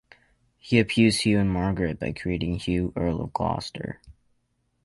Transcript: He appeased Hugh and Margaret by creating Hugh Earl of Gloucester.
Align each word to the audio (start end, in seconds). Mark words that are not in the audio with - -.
He 0.57 0.79
appeased 0.79 1.21
Hugh 1.21 1.37
and 1.39 1.51
Margaret 1.53 1.99
by 1.99 2.11
creating 2.11 2.55
Hugh 2.57 2.91
Earl 2.95 3.21
of 3.21 3.33
Gloucester. 3.33 4.01